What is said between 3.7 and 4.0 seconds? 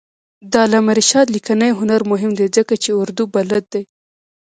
دی.